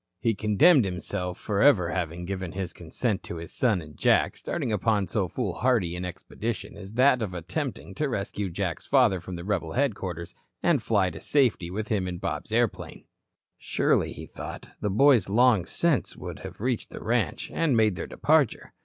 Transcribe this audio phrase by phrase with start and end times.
[0.19, 4.71] He condemned himself for ever having given his consent to his son and Jack starting
[4.71, 9.43] upon so foolhardy an expedition as that of attempting to rescue Jack's father from the
[9.43, 10.33] rebel headquarters
[10.63, 13.05] and fly to safety with him in Bob's airplane.
[13.59, 18.07] Surely, he thought, the boys long since would have reached the ranch and made their
[18.07, 18.73] departure.